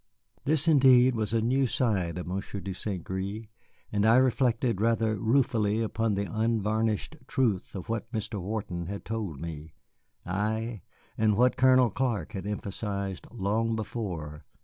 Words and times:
This 0.45 0.67
indeed 0.67 1.13
was 1.13 1.31
a 1.31 1.43
new 1.43 1.67
side 1.67 2.17
of 2.17 2.25
Monsieur 2.25 2.59
de 2.59 2.73
St. 2.73 3.03
Gré, 3.03 3.49
and 3.91 4.03
I 4.03 4.15
reflected 4.15 4.81
rather 4.81 5.15
ruefully 5.15 5.79
upon 5.79 6.15
the 6.15 6.23
unvarnished 6.25 7.17
truth 7.27 7.75
of 7.75 7.87
what 7.87 8.11
Mr. 8.11 8.41
Wharton 8.41 8.87
had 8.87 9.05
told 9.05 9.39
me, 9.39 9.75
ay, 10.25 10.81
and 11.19 11.37
what 11.37 11.55
Colonel 11.55 11.91
Clark 11.91 12.31
had 12.31 12.47
emphasized 12.47 13.27
long 13.29 13.75
before. 13.75 14.43